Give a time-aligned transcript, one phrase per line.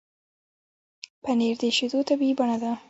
[1.23, 2.71] پنېر د شیدو طبیعي بڼه ده.